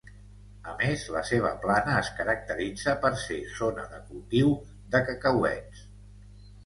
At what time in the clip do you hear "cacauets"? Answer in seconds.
5.11-5.85